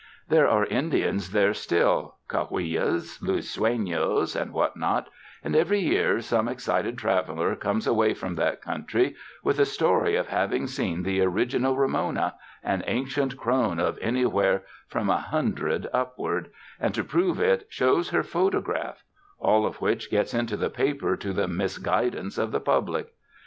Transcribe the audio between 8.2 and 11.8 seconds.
that country with a story of having seen the original